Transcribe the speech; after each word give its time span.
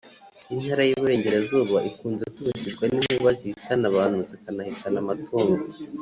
Intara 0.53 0.81
y’ 0.85 0.91
Iburengerazuba 0.93 1.77
ikunze 1.89 2.23
kwibasirwa 2.33 2.83
n’inkuba 2.87 3.29
zihitana 3.39 3.85
abantu 3.91 4.17
zikanahitana 4.29 4.97
amatungo 5.03 5.61